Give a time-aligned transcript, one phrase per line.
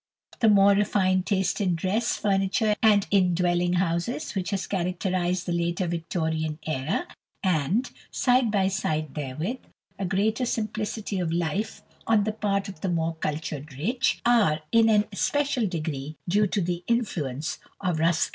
[0.39, 5.51] The more refined taste in dress, furniture, and in dwelling houses which has characterized the
[5.51, 7.05] later Victorian era,
[7.43, 9.59] and, side by side therewith,
[9.99, 14.89] a greater simplicity of life on the part of the more cultured rich, are in
[14.89, 18.29] an especial degree due to the influence of Ruskin.